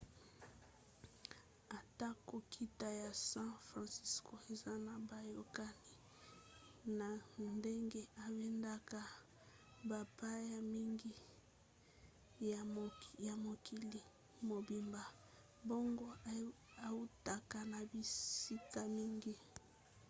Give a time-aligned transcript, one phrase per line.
[1.79, 5.93] atako nkita ya san franciso eza na boyokani
[6.99, 7.07] na
[7.57, 9.01] ndenge ebendaka
[9.89, 11.11] bapaya mingi
[13.25, 14.01] ya mokili
[14.49, 15.03] mobimba
[15.63, 16.07] mbongo
[16.87, 19.33] eutaka na bisika mingi